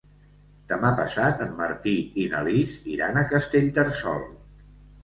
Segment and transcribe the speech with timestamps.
[0.71, 1.95] Demà passat en Martí
[2.25, 4.27] i na Lis iran a Castellterçol.